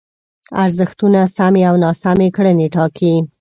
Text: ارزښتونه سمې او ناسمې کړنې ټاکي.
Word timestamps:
ارزښتونه 0.63 1.19
سمې 1.37 1.61
او 1.69 1.75
ناسمې 1.85 2.27
کړنې 2.35 2.67
ټاکي. 2.75 3.13